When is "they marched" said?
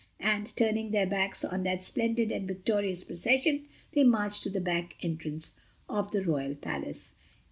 3.93-4.41